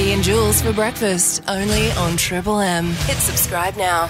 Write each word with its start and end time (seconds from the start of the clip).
JB 0.00 0.14
and 0.14 0.24
Jules 0.24 0.62
for 0.62 0.72
breakfast, 0.72 1.42
only 1.46 1.90
on 1.92 2.16
Triple 2.16 2.58
M. 2.58 2.86
Hit 2.86 3.18
subscribe 3.18 3.76
now. 3.76 4.06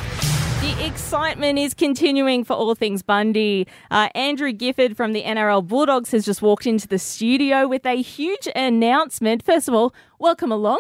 The 0.61 0.87
excitement 0.87 1.59
is 1.59 1.75
continuing 1.75 2.45
for 2.45 2.53
all 2.53 2.77
things 2.77 3.03
Bundy. 3.03 3.67
Uh, 3.91 4.09
Andrew 4.15 4.53
Gifford 4.53 4.97
from 4.97 5.15
the 5.15 5.25
NRL 5.25 5.67
Bulldogs 5.67 6.13
has 6.13 6.25
just 6.25 6.43
walked 6.43 6.65
into 6.65 6.87
the 6.87 6.97
studio 7.01 7.67
with 7.67 7.85
a 7.87 8.01
huge 8.01 8.47
announcement. 8.55 9.43
First 9.43 9.67
of 9.67 9.75
all, 9.75 9.93
welcome 10.21 10.53
along. 10.53 10.79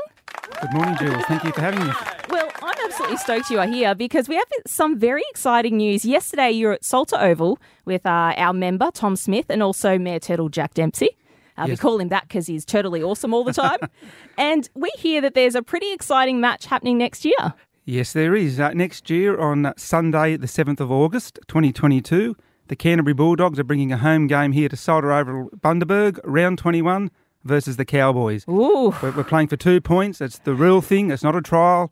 Good 0.60 0.72
morning, 0.74 0.96
Jules. 0.96 1.24
Thank 1.24 1.42
you 1.42 1.50
for 1.50 1.60
having 1.60 1.84
me. 1.84 1.92
Well, 2.28 2.48
I'm 2.62 2.84
absolutely 2.84 3.16
stoked 3.16 3.50
you 3.50 3.58
are 3.58 3.66
here 3.66 3.96
because 3.96 4.28
we 4.28 4.36
have 4.36 4.46
some 4.64 4.96
very 4.96 5.24
exciting 5.30 5.76
news. 5.78 6.04
Yesterday, 6.04 6.52
you 6.52 6.68
were 6.68 6.74
at 6.74 6.84
Salter 6.84 7.16
Oval 7.18 7.58
with 7.84 8.06
uh, 8.06 8.34
our 8.36 8.52
member, 8.52 8.92
Tom 8.94 9.16
Smith, 9.16 9.46
and 9.48 9.60
also 9.60 9.98
Mayor 9.98 10.20
Turtle 10.20 10.48
Jack 10.48 10.74
Dempsey. 10.74 11.16
Uh, 11.60 11.64
We 11.66 11.70
Yes. 11.72 11.80
call 11.80 11.98
him 12.00 12.08
that 12.08 12.22
because 12.28 12.46
he's 12.46 12.64
totally 12.64 13.02
awesome 13.02 13.32
all 13.34 13.44
the 13.44 13.52
time. 13.52 13.78
and 14.38 14.68
we 14.74 14.90
hear 14.98 15.20
that 15.20 15.34
there's 15.34 15.54
a 15.54 15.62
pretty 15.62 15.92
exciting 15.92 16.40
match 16.40 16.66
happening 16.66 16.98
next 16.98 17.24
year. 17.24 17.54
Yes, 17.84 18.12
there 18.12 18.34
is. 18.36 18.60
Uh, 18.60 18.70
next 18.70 19.10
year 19.10 19.38
on 19.38 19.72
Sunday, 19.76 20.36
the 20.36 20.46
7th 20.46 20.80
of 20.80 20.90
August, 20.92 21.38
2022, 21.48 22.36
the 22.68 22.76
Canterbury 22.76 23.14
Bulldogs 23.14 23.58
are 23.58 23.64
bringing 23.64 23.90
a 23.90 23.96
home 23.98 24.26
game 24.26 24.52
here 24.52 24.68
to 24.68 24.76
Salter 24.76 25.10
Oval, 25.12 25.50
Bundaberg, 25.58 26.20
round 26.24 26.58
21 26.58 27.10
versus 27.42 27.76
the 27.76 27.84
Cowboys. 27.84 28.44
Ooh. 28.48 28.94
We're, 29.02 29.10
we're 29.12 29.24
playing 29.24 29.48
for 29.48 29.56
two 29.56 29.80
points. 29.80 30.20
It's 30.20 30.38
the 30.38 30.54
real 30.54 30.80
thing. 30.80 31.10
It's 31.10 31.22
not 31.24 31.34
a 31.34 31.40
trial. 31.42 31.90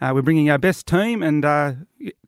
Uh, 0.00 0.12
we're 0.14 0.22
bringing 0.22 0.50
our 0.50 0.58
best 0.58 0.86
team 0.86 1.22
and 1.22 1.44
uh, 1.44 1.72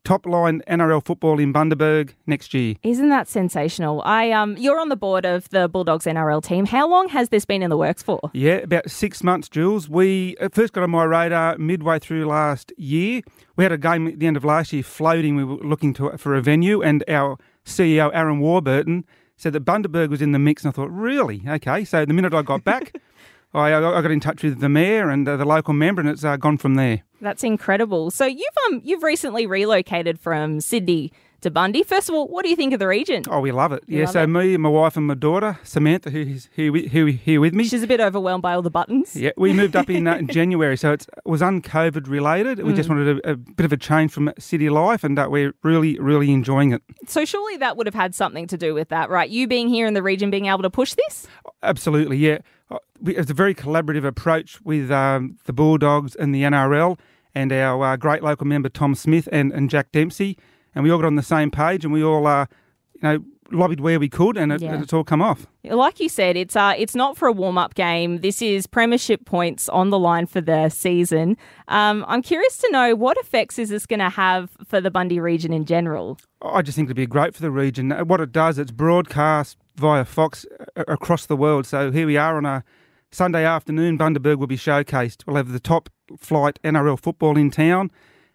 top 0.05 0.24
line 0.24 0.62
NRL 0.66 1.05
football 1.05 1.38
in 1.38 1.52
Bundaberg 1.52 2.14
next 2.27 2.55
year. 2.55 2.77
Isn't 2.83 3.10
that 3.10 3.28
sensational? 3.28 4.00
I 4.06 4.30
um, 4.30 4.56
you're 4.56 4.80
on 4.80 4.88
the 4.88 4.97
board 4.97 5.27
of 5.27 5.50
the 5.50 5.69
Bulldogs 5.69 6.06
NRL 6.06 6.42
team. 6.42 6.64
How 6.64 6.88
long 6.88 7.10
has 7.10 7.28
this 7.28 7.44
been 7.44 7.62
in 7.62 7.69
the 7.69 7.77
works 7.77 8.02
for? 8.02 8.20
Yeah, 8.33 8.55
about 8.55 8.91
six 8.91 9.22
months, 9.22 9.50
Jules. 9.50 9.86
We 9.86 10.34
first 10.50 10.72
got 10.72 10.83
on 10.83 10.91
my 10.91 11.05
radar 11.05 11.58
midway 11.58 11.98
through 11.98 12.25
last 12.25 12.72
year. 12.78 13.20
We 13.56 13.64
had 13.64 13.72
a 13.72 13.78
game 13.78 14.08
at 14.08 14.19
the 14.19 14.27
end 14.27 14.38
of 14.38 14.47
last 14.47 14.72
year 14.72 14.82
floating. 14.82 15.36
We 15.36 15.44
were 15.44 15.56
looking 15.56 15.92
to, 15.94 16.16
for 16.16 16.34
a 16.34 16.41
venue, 16.41 16.82
and 16.82 17.05
our 17.06 17.36
CEO, 17.66 18.10
Aaron 18.14 18.41
Warburton, 18.41 19.05
said 19.36 19.53
that 19.53 19.66
Bundaberg 19.66 20.08
was 20.08 20.22
in 20.22 20.32
the 20.32 20.38
mix. 20.38 20.64
And 20.64 20.72
I 20.72 20.75
thought, 20.75 20.91
really? 20.91 21.42
Okay. 21.47 21.84
So 21.84 22.06
the 22.06 22.14
minute 22.14 22.32
I 22.32 22.41
got 22.41 22.64
back, 22.64 22.98
I, 23.53 23.75
I 23.75 23.80
got 23.80 24.10
in 24.10 24.20
touch 24.20 24.42
with 24.42 24.60
the 24.60 24.70
mayor 24.70 25.10
and 25.10 25.28
uh, 25.28 25.36
the 25.36 25.44
local 25.44 25.75
member, 25.75 26.00
and 26.00 26.08
it's 26.08 26.25
uh, 26.25 26.38
gone 26.38 26.56
from 26.56 26.77
there. 26.77 27.03
That's 27.20 27.42
incredible. 27.44 28.11
So 28.11 28.27
you've 28.27 28.56
um 28.69 28.80
you've 28.84 29.02
recently 29.02 29.47
relocated 29.47 30.20
from 30.20 30.61
Sydney 30.61 31.12
to 31.42 31.50
Bundy. 31.50 31.83
First 31.83 32.08
of 32.08 32.14
all, 32.14 32.27
what 32.28 32.42
do 32.42 32.48
you 32.50 32.56
think 32.56 32.72
of 32.72 32.78
the 32.81 32.89
region? 32.89 33.22
Oh, 33.31 33.41
we 33.41 33.53
love 33.53 33.72
it. 33.72 33.84
yeah, 33.86 34.05
love 34.05 34.11
so 34.12 34.22
it? 34.25 34.27
me, 34.27 34.56
my 34.56 34.69
wife, 34.69 34.97
and 34.97 35.06
my 35.06 35.14
daughter, 35.14 35.58
Samantha, 35.62 36.11
who's 36.11 36.48
here, 36.55 36.72
wi- 36.72 36.89
here, 37.12 37.41
with 37.41 37.55
me. 37.55 37.64
She's 37.64 37.83
a 37.83 37.86
bit 37.86 38.00
overwhelmed 38.00 38.42
by 38.42 38.55
all 38.55 38.62
the 38.62 38.70
buttons. 38.70 39.14
Yeah, 39.14 39.31
we 39.36 39.53
moved 39.53 39.77
up 39.77 39.89
in, 39.89 40.06
uh, 40.06 40.16
in 40.19 40.27
January, 40.28 40.77
so 40.77 40.92
it 40.92 41.06
was 41.25 41.41
un-COVID 41.42 42.09
related. 42.09 42.59
We 42.62 42.72
Mm. 42.72 42.77
just 42.77 42.89
wanted 42.89 43.19
a, 43.25 43.33
a 43.33 43.36
bit 43.36 43.64
of 43.64 43.72
a 43.72 43.77
change 43.77 44.11
from 44.11 44.33
city 44.39 44.69
life, 44.69 45.05
and 45.05 45.19
uh, 45.19 45.28
we're 45.31 45.55
really, 45.62 45.98
really 46.00 46.31
enjoying 46.33 46.72
it. 46.72 46.83
So 47.06 47.25
surely 47.25 47.56
that 47.59 47.77
would 47.77 47.86
have 47.86 47.94
had 47.94 48.14
something 48.14 48.47
to 48.48 48.56
do 48.59 48.75
with 48.75 48.89
that, 48.89 49.09
right? 49.11 49.31
You 49.31 49.47
being 49.47 49.69
here 49.69 49.86
in 49.86 49.94
the 49.94 50.03
region, 50.03 50.31
being 50.31 50.47
able 50.47 50.62
to 50.62 50.70
push 50.70 50.94
this. 50.94 51.27
Absolutely, 51.62 52.16
yeah. 52.16 52.39
Uh, 52.70 52.78
we- 53.00 53.16
It's 53.16 53.31
a 53.31 53.34
very 53.34 53.55
collaborative 53.55 54.05
approach 54.05 54.61
with 54.62 54.91
um, 54.91 55.39
the 55.44 55.53
Bulldogs 55.53 56.14
and 56.16 56.34
the 56.34 56.42
NRL, 56.42 56.98
and 57.34 57.53
our 57.53 57.84
uh, 57.84 57.97
great 57.97 58.22
local 58.25 58.47
member 58.47 58.69
Tom 58.69 58.94
Smith 58.97 59.28
and, 59.31 59.53
and 59.53 59.71
Jack 59.71 59.93
Dempsey, 59.93 60.37
and 60.78 60.84
we 60.84 60.91
all 60.93 60.99
got 60.99 61.06
on 61.09 61.16
the 61.16 61.22
same 61.22 61.50
page, 61.50 61.84
and 61.84 61.93
we 61.93 62.05
all, 62.05 62.25
uh, 62.27 62.47
you 62.94 63.00
know, 63.03 63.19
lobbied 63.50 63.81
where 63.81 63.99
we 63.99 64.09
could, 64.09 64.37
and 64.37 64.53
it, 64.53 64.61
Yeah. 64.61 64.81
it's 64.81 64.93
all 64.93 65.03
come 65.05 65.21
off. 65.22 65.47
Like 65.65 65.99
you 66.00 66.09
said, 66.09 66.37
it's 66.37 66.55
uh, 66.55 66.75
it's 66.78 66.94
not 66.94 67.16
for 67.16 67.27
a 67.27 67.33
warm 67.33 67.59
up 67.59 67.75
game. 67.75 68.19
This 68.21 68.41
is 68.43 68.66
premiership 68.66 69.25
points 69.25 69.69
on 69.71 69.91
the 69.91 69.99
line 69.99 70.27
for 70.27 70.41
the 70.41 70.69
season. 70.69 71.37
Um, 71.66 72.05
I'm 72.06 72.22
curious 72.22 72.59
to 72.59 72.71
know 72.71 72.94
what 72.94 73.16
effects 73.19 73.59
is 73.59 73.71
this 73.71 73.87
going 73.87 74.00
to 74.00 74.11
have 74.11 74.50
for 74.66 74.81
the 74.81 74.91
Bundy 74.91 75.19
region 75.19 75.53
in 75.53 75.65
general. 75.65 76.19
I 76.43 76.62
just 76.62 76.77
think 76.77 76.87
it'd 76.87 76.97
be 76.97 77.06
great 77.06 77.34
for 77.34 77.43
the 77.43 77.50
region. 77.50 77.91
Uh, 77.91 78.05
What 78.05 78.21
it 78.21 78.33
does, 78.33 78.59
it's 78.59 78.71
broadcast 78.71 79.56
via 79.77 80.05
Fox 80.05 80.47
across 80.77 81.27
the 81.27 81.37
world. 81.37 81.66
So 81.66 81.91
here 81.91 82.06
we 82.06 82.16
are 82.16 82.37
on 82.37 82.45
a 82.47 82.62
Sunday 83.10 83.45
afternoon. 83.47 83.97
Bundaberg 83.99 84.37
will 84.37 84.47
be 84.47 84.59
showcased. 84.59 85.27
We'll 85.27 85.37
have 85.37 85.53
the 85.53 85.60
top 85.60 85.89
flight 86.19 86.59
NRL 86.62 86.99
football 87.00 87.39
in 87.39 87.50
town, 87.50 87.91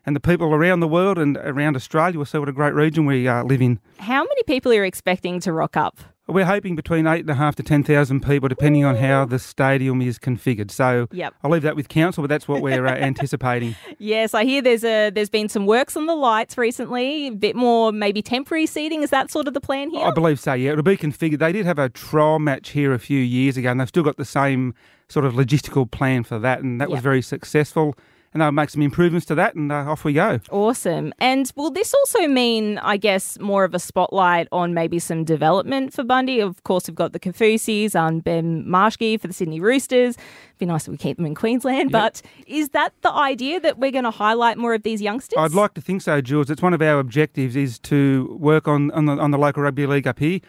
and 0.06 0.16
the 0.16 0.20
people 0.20 0.54
around 0.54 0.80
the 0.82 0.88
world 0.88 1.18
and 1.18 1.38
around 1.38 1.76
Australia 1.76 2.18
will 2.18 2.26
see 2.26 2.38
what 2.38 2.50
a 2.50 2.54
great 2.54 2.74
region 2.74 3.06
we 3.06 3.28
uh, 3.28 3.44
live 3.44 3.62
in. 3.62 3.80
How 4.00 4.24
many 4.24 4.44
people 4.44 4.72
are 4.72 4.76
you 4.76 4.84
expecting 4.84 5.40
to 5.42 5.54
rock 5.54 5.78
up? 5.78 5.98
We're 6.26 6.46
hoping 6.46 6.78
between 6.78 7.06
eight 7.06 7.20
and 7.20 7.30
a 7.30 7.34
half 7.36 7.56
to 7.58 7.64
ten 7.64 7.84
thousand 7.84 8.22
people, 8.22 8.48
depending 8.48 8.86
on 8.86 8.96
how 8.96 9.26
the 9.26 9.38
stadium 9.38 10.02
is 10.02 10.18
configured. 10.18 10.72
So 10.72 11.08
Yep. 11.12 11.34
I'll 11.44 11.52
leave 11.52 11.64
that 11.64 11.76
with 11.76 11.90
council, 11.90 12.24
but 12.24 12.30
that's 12.30 12.48
what 12.48 12.62
we're 12.62 12.88
uh, 12.88 12.92
anticipating. 12.96 13.76
Yes, 14.00 14.34
I 14.34 14.46
hear 14.46 14.62
there's 14.62 14.86
a 14.86 15.10
there's 15.10 15.30
been 15.30 15.50
some 15.50 15.66
works 15.66 15.98
on 15.98 16.06
the 16.06 16.16
lights 16.16 16.58
recently. 16.58 17.28
A 17.28 17.32
bit 17.32 17.58
more 17.58 17.92
maybe 17.92 18.22
temporary 18.22 18.68
seating. 18.68 19.04
Is 19.04 19.10
that 19.10 19.32
sort 19.32 19.50
of 19.50 19.54
the 19.54 19.60
plan 19.60 19.90
here? 19.90 20.06
I 20.08 20.12
believe 20.12 20.40
so, 20.40 20.54
yeah. 20.54 20.72
It'll 20.72 20.82
be 20.82 20.96
configured. 20.96 21.40
They 21.40 21.52
did 21.52 21.66
have 21.66 21.78
a 21.78 21.90
trial 21.90 22.40
match 22.40 22.70
here 22.70 22.94
a 22.94 23.00
few 23.00 23.20
years 23.20 23.58
ago, 23.58 23.70
and 23.72 23.82
they've 23.82 23.90
still 23.90 24.04
got 24.04 24.16
the 24.16 24.24
same 24.24 24.74
sort 25.10 25.26
of 25.26 25.34
logistical 25.34 25.92
plan 25.92 26.24
for 26.24 26.40
that, 26.40 26.62
and 26.62 26.80
that 26.80 26.90
was 26.90 27.02
very 27.02 27.22
successful. 27.22 27.96
And 28.34 28.42
they'll 28.42 28.52
make 28.52 28.70
some 28.72 28.82
improvements 28.82 29.26
to 29.28 29.36
that, 29.36 29.54
and 29.54 29.72
uh, 29.72 29.76
off 29.92 30.04
we 30.04 30.14
go. 30.14 30.40
Awesome. 30.50 31.14
And 31.20 31.52
will 31.56 31.70
this 31.70 31.94
also 31.94 32.28
mean, 32.28 32.80
I 32.80 32.98
guess, 32.98 33.38
more 33.40 33.64
of 33.64 33.76
a 33.76 33.80
spotlight 33.80 34.48
on 34.52 34.74
maybe 34.74 34.98
some 34.98 35.24
development 35.24 35.94
for 35.94 36.04
Bundy? 36.04 36.40
Of 36.40 36.64
course, 36.64 36.88
we've 36.88 36.96
got 36.96 37.14
the 37.14 37.20
Kaufusis 37.20 37.94
and 37.94 38.24
Ben 38.24 38.66
Marschke 38.66 39.20
for 39.22 39.28
the 39.28 39.34
Sydney 39.34 39.60
Roosters. 39.60 40.16
It'd 40.16 40.58
be 40.58 40.66
nice 40.66 40.88
if 40.88 40.92
we 40.92 40.98
keep 40.98 41.18
them 41.18 41.26
in 41.28 41.36
Queensland. 41.36 41.92
But 41.92 42.24
is 42.48 42.70
that 42.70 42.94
the 43.02 43.12
idea 43.12 43.60
that 43.60 43.78
we're 43.78 43.92
going 43.92 44.04
to 44.04 44.12
highlight 44.12 44.58
more 44.58 44.74
of 44.74 44.82
these 44.82 45.02
youngsters? 45.02 45.38
I'd 45.38 45.52
like 45.52 45.76
to 45.76 45.82
think 45.82 46.02
so, 46.02 46.20
Jules. 46.20 46.50
It's 46.50 46.62
one 46.62 46.74
of 46.74 46.82
our 46.82 47.00
objectives 47.00 47.56
is 47.56 47.78
to 47.80 48.36
work 48.40 48.68
on 48.68 48.90
on 48.92 49.06
the, 49.06 49.14
on 49.14 49.32
the 49.32 49.38
local 49.38 49.64
rugby 49.64 49.86
league 49.86 50.08
up 50.08 50.20
here. 50.20 50.40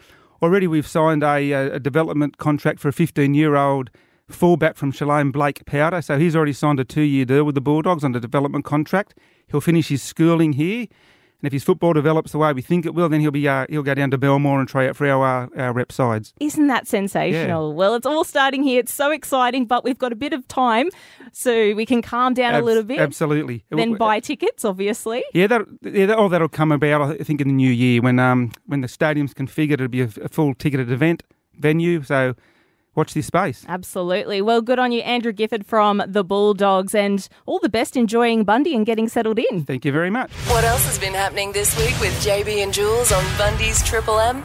Already, 0.42 0.66
we've 0.66 0.86
signed 0.86 1.22
a, 1.22 1.52
a 1.52 1.80
development 1.80 2.38
contract 2.38 2.80
for 2.80 2.88
a 2.88 2.92
15 2.92 3.34
year 3.34 3.56
old 3.56 3.90
fullback 4.28 4.76
from 4.76 4.92
Shalom, 4.92 5.32
Blake 5.32 5.64
Powder. 5.66 6.02
So 6.02 6.18
he's 6.18 6.34
already 6.34 6.52
signed 6.52 6.80
a 6.80 6.84
two 6.84 7.02
year 7.02 7.24
deal 7.24 7.44
with 7.44 7.54
the 7.54 7.60
Bulldogs 7.60 8.04
under 8.04 8.20
development 8.20 8.64
contract. 8.64 9.14
He'll 9.48 9.60
finish 9.60 9.88
his 9.88 10.02
schooling 10.02 10.54
here. 10.54 10.86
And 11.44 11.48
if 11.48 11.52
his 11.52 11.64
football 11.64 11.92
develops 11.92 12.32
the 12.32 12.38
way 12.38 12.54
we 12.54 12.62
think 12.62 12.86
it 12.86 12.94
will, 12.94 13.10
then 13.10 13.20
he'll 13.20 13.30
be 13.30 13.46
uh, 13.46 13.66
he'll 13.68 13.82
go 13.82 13.92
down 13.92 14.10
to 14.12 14.16
Belmore 14.16 14.60
and 14.60 14.66
try 14.66 14.88
out 14.88 14.96
for 14.96 15.06
our 15.06 15.50
our 15.58 15.74
rep 15.74 15.92
sides. 15.92 16.32
Isn't 16.40 16.68
that 16.68 16.88
sensational? 16.88 17.74
Well, 17.74 17.94
it's 17.96 18.06
all 18.06 18.24
starting 18.24 18.62
here. 18.62 18.80
It's 18.80 18.94
so 18.94 19.10
exciting, 19.10 19.66
but 19.66 19.84
we've 19.84 19.98
got 19.98 20.10
a 20.10 20.16
bit 20.16 20.32
of 20.32 20.48
time 20.48 20.88
so 21.32 21.74
we 21.74 21.84
can 21.84 22.00
calm 22.00 22.32
down 22.32 22.54
a 22.54 22.62
little 22.62 22.82
bit. 22.82 22.98
Absolutely. 22.98 23.62
Then 23.68 23.96
buy 23.96 24.20
tickets, 24.20 24.64
obviously. 24.64 25.22
Yeah, 25.34 25.48
that, 25.48 25.66
yeah, 25.82 26.06
that, 26.06 26.16
oh, 26.16 26.30
that'll 26.30 26.48
come 26.48 26.72
about. 26.72 27.20
I 27.20 27.22
think 27.22 27.42
in 27.42 27.48
the 27.48 27.54
new 27.54 27.70
year 27.70 28.00
when 28.00 28.18
um 28.18 28.52
when 28.64 28.80
the 28.80 28.88
stadium's 28.88 29.34
configured, 29.34 29.72
it'll 29.72 29.88
be 29.88 30.00
a, 30.00 30.08
a 30.22 30.30
full 30.30 30.54
ticketed 30.54 30.90
event 30.90 31.24
venue. 31.58 32.02
So 32.02 32.34
watch 32.94 33.14
this 33.14 33.26
space. 33.26 33.64
Absolutely. 33.68 34.40
Well, 34.42 34.62
good 34.62 34.78
on 34.78 34.92
you, 34.92 35.00
Andrew 35.00 35.32
Gifford 35.32 35.66
from 35.66 36.02
the 36.06 36.24
Bulldogs, 36.24 36.94
and 36.94 37.28
all 37.46 37.58
the 37.58 37.68
best 37.68 37.96
enjoying 37.96 38.44
Bundy 38.44 38.74
and 38.74 38.86
getting 38.86 39.08
settled 39.08 39.38
in. 39.38 39.64
Thank 39.64 39.84
you 39.84 39.92
very 39.92 40.10
much. 40.10 40.32
What 40.48 40.64
else 40.64 40.84
has 40.86 40.98
been 40.98 41.14
happening 41.14 41.52
this 41.52 41.76
week 41.78 41.98
with 42.00 42.12
JB 42.24 42.62
and 42.62 42.72
Jules 42.72 43.12
on 43.12 43.24
Bundy's 43.38 43.82
Triple 43.82 44.18
M? 44.18 44.42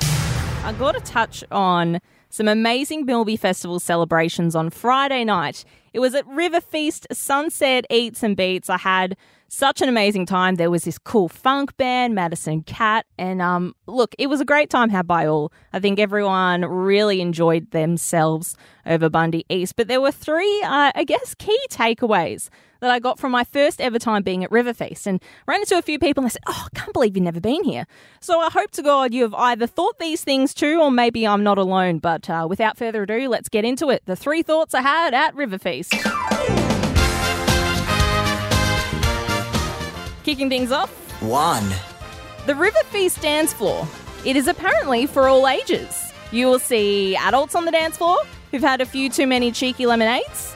I 0.63 0.73
got 0.77 0.93
to 0.93 0.99
touch 1.01 1.43
on 1.51 1.99
some 2.29 2.47
amazing 2.47 3.05
Milbi 3.07 3.39
Festival 3.39 3.79
celebrations 3.79 4.55
on 4.55 4.69
Friday 4.69 5.23
night. 5.23 5.65
It 5.93 5.99
was 5.99 6.13
at 6.13 6.27
River 6.27 6.61
Feast, 6.61 7.07
Sunset 7.11 7.85
Eats 7.89 8.21
and 8.21 8.37
Beats. 8.37 8.69
I 8.69 8.77
had 8.77 9.17
such 9.49 9.81
an 9.81 9.89
amazing 9.89 10.25
time. 10.25 10.55
There 10.55 10.71
was 10.71 10.83
this 10.83 10.97
cool 10.97 11.27
funk 11.27 11.75
band, 11.77 12.15
Madison 12.15 12.63
Cat, 12.63 13.05
and 13.17 13.41
um, 13.41 13.75
look, 13.87 14.15
it 14.17 14.27
was 14.27 14.39
a 14.39 14.45
great 14.45 14.69
time 14.69 14.89
had 14.89 15.07
by 15.07 15.25
all. 15.25 15.51
I 15.73 15.79
think 15.79 15.99
everyone 15.99 16.63
really 16.63 17.19
enjoyed 17.21 17.71
themselves 17.71 18.55
over 18.85 19.09
Bundy 19.09 19.45
East. 19.49 19.75
But 19.75 19.87
there 19.87 20.01
were 20.01 20.11
three, 20.11 20.61
uh, 20.63 20.91
I 20.95 21.03
guess, 21.03 21.35
key 21.35 21.59
takeaways 21.69 22.49
that 22.79 22.91
I 22.91 22.99
got 22.99 23.19
from 23.19 23.31
my 23.31 23.43
first 23.43 23.81
ever 23.81 23.99
time 23.99 24.23
being 24.23 24.43
at 24.43 24.51
River 24.51 24.73
Feast. 24.73 25.05
And 25.07 25.21
ran 25.47 25.59
into 25.61 25.77
a 25.77 25.81
few 25.81 25.99
people 25.99 26.23
and 26.23 26.29
they 26.29 26.33
said, 26.33 26.43
Oh, 26.47 26.67
I 26.73 26.79
can't 26.79 26.93
believe 26.93 27.15
you've 27.15 27.23
never 27.23 27.41
been 27.41 27.63
here. 27.63 27.85
So 28.21 28.39
I 28.39 28.49
hope 28.49 28.71
to 28.71 28.81
God 28.81 29.13
you 29.13 29.23
have 29.23 29.33
either 29.33 29.67
thought 29.67 29.99
these 29.99 30.23
things 30.23 30.53
too, 30.53 30.79
or 30.81 30.91
maybe 30.91 31.27
I'm 31.27 31.43
not 31.43 31.57
alone. 31.57 31.99
But 31.99 32.29
uh, 32.29 32.47
without 32.49 32.77
further 32.77 33.03
ado, 33.03 33.27
let's 33.29 33.49
get 33.49 33.65
into 33.65 33.89
it. 33.89 34.03
The 34.05 34.15
three 34.15 34.43
thoughts 34.43 34.73
I 34.73 34.81
had 34.81 35.13
at 35.13 35.35
River 35.35 35.59
Kicking 40.29 40.47
things 40.47 40.71
off, 40.71 40.91
One. 41.23 41.67
the 42.45 42.53
River 42.53 42.77
Feast 42.91 43.19
dance 43.19 43.51
floor. 43.51 43.87
It 44.23 44.35
is 44.35 44.47
apparently 44.47 45.07
for 45.07 45.27
all 45.27 45.47
ages. 45.47 46.13
You 46.31 46.45
will 46.45 46.59
see 46.59 47.15
adults 47.15 47.55
on 47.55 47.65
the 47.65 47.71
dance 47.71 47.97
floor 47.97 48.15
who've 48.51 48.61
had 48.61 48.79
a 48.79 48.85
few 48.85 49.09
too 49.09 49.25
many 49.25 49.51
cheeky 49.51 49.87
lemonades, 49.87 50.53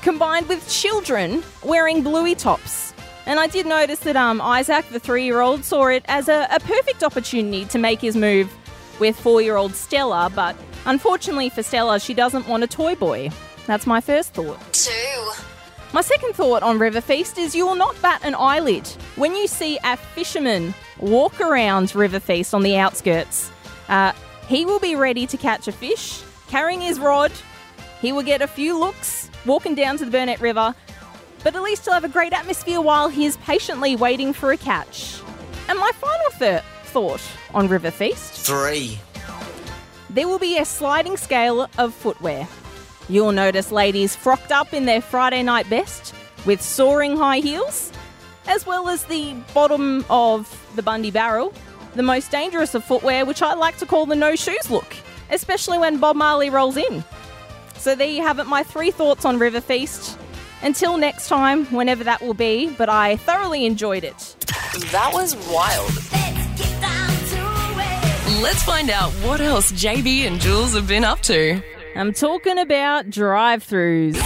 combined 0.00 0.48
with 0.48 0.70
children 0.70 1.42
wearing 1.64 2.04
bluey 2.04 2.36
tops. 2.36 2.94
And 3.26 3.40
I 3.40 3.48
did 3.48 3.66
notice 3.66 3.98
that 3.98 4.14
um, 4.14 4.40
Isaac, 4.40 4.88
the 4.90 5.00
three 5.00 5.24
year 5.24 5.40
old, 5.40 5.64
saw 5.64 5.88
it 5.88 6.04
as 6.06 6.28
a, 6.28 6.46
a 6.52 6.60
perfect 6.60 7.02
opportunity 7.02 7.64
to 7.64 7.78
make 7.78 8.00
his 8.00 8.14
move 8.14 8.48
with 9.00 9.18
four 9.18 9.42
year 9.42 9.56
old 9.56 9.74
Stella, 9.74 10.30
but 10.32 10.54
unfortunately 10.84 11.48
for 11.48 11.64
Stella, 11.64 11.98
she 11.98 12.14
doesn't 12.14 12.46
want 12.46 12.62
a 12.62 12.68
toy 12.68 12.94
boy. 12.94 13.32
That's 13.66 13.88
my 13.88 14.00
first 14.00 14.34
thought. 14.34 14.60
Two. 14.72 14.92
My 15.96 16.02
second 16.02 16.34
thought 16.34 16.62
on 16.62 16.78
River 16.78 17.00
Feast 17.00 17.38
is 17.38 17.54
you 17.54 17.64
will 17.64 17.74
not 17.74 17.96
bat 18.02 18.20
an 18.22 18.34
eyelid 18.34 18.86
when 19.16 19.34
you 19.34 19.46
see 19.46 19.78
a 19.82 19.96
fisherman 19.96 20.74
walk 20.98 21.40
around 21.40 21.94
River 21.94 22.20
Feast 22.20 22.52
on 22.52 22.62
the 22.62 22.76
outskirts. 22.76 23.50
Uh, 23.88 24.12
he 24.46 24.66
will 24.66 24.78
be 24.78 24.94
ready 24.94 25.26
to 25.26 25.38
catch 25.38 25.68
a 25.68 25.72
fish, 25.72 26.22
carrying 26.48 26.82
his 26.82 27.00
rod. 27.00 27.32
He 28.02 28.12
will 28.12 28.24
get 28.24 28.42
a 28.42 28.46
few 28.46 28.78
looks 28.78 29.30
walking 29.46 29.74
down 29.74 29.96
to 29.96 30.04
the 30.04 30.10
Burnett 30.10 30.38
River, 30.42 30.74
but 31.42 31.56
at 31.56 31.62
least 31.62 31.86
he'll 31.86 31.94
have 31.94 32.04
a 32.04 32.10
great 32.10 32.34
atmosphere 32.34 32.82
while 32.82 33.08
he 33.08 33.24
is 33.24 33.38
patiently 33.38 33.96
waiting 33.96 34.34
for 34.34 34.52
a 34.52 34.58
catch. 34.58 35.22
And 35.66 35.78
my 35.78 35.92
final 35.94 36.30
th- 36.38 36.62
thought 36.84 37.22
on 37.54 37.68
River 37.68 37.90
Feast 37.90 38.46
Three. 38.46 38.98
there 40.10 40.28
will 40.28 40.38
be 40.38 40.58
a 40.58 40.64
sliding 40.66 41.16
scale 41.16 41.70
of 41.78 41.94
footwear. 41.94 42.46
You'll 43.08 43.32
notice 43.32 43.70
ladies 43.70 44.16
frocked 44.16 44.50
up 44.50 44.74
in 44.74 44.84
their 44.86 45.00
Friday 45.00 45.42
night 45.42 45.70
best 45.70 46.14
with 46.44 46.60
soaring 46.60 47.16
high 47.16 47.38
heels, 47.38 47.92
as 48.48 48.66
well 48.66 48.88
as 48.88 49.04
the 49.04 49.34
bottom 49.54 50.04
of 50.10 50.50
the 50.74 50.82
Bundy 50.82 51.10
barrel, 51.10 51.52
the 51.94 52.02
most 52.02 52.30
dangerous 52.30 52.74
of 52.74 52.84
footwear, 52.84 53.24
which 53.24 53.42
I 53.42 53.54
like 53.54 53.78
to 53.78 53.86
call 53.86 54.06
the 54.06 54.16
no 54.16 54.34
shoes 54.34 54.70
look, 54.70 54.96
especially 55.30 55.78
when 55.78 55.98
Bob 55.98 56.16
Marley 56.16 56.50
rolls 56.50 56.76
in. 56.76 57.04
So 57.76 57.94
there 57.94 58.08
you 58.08 58.22
have 58.22 58.38
it, 58.40 58.46
my 58.46 58.62
three 58.62 58.90
thoughts 58.90 59.24
on 59.24 59.38
River 59.38 59.60
Feast. 59.60 60.18
Until 60.62 60.96
next 60.96 61.28
time, 61.28 61.66
whenever 61.66 62.02
that 62.04 62.20
will 62.22 62.34
be, 62.34 62.70
but 62.70 62.88
I 62.88 63.16
thoroughly 63.16 63.66
enjoyed 63.66 64.02
it. 64.02 64.36
That 64.90 65.10
was 65.12 65.36
wild. 65.48 65.90
Let's 68.42 68.62
find 68.64 68.90
out 68.90 69.12
what 69.24 69.40
else 69.40 69.70
JB 69.72 70.26
and 70.26 70.40
Jules 70.40 70.74
have 70.74 70.88
been 70.88 71.04
up 71.04 71.20
to. 71.22 71.62
I'm 71.96 72.12
talking 72.12 72.58
about 72.58 73.08
drive 73.08 73.66
throughs. 73.66 74.16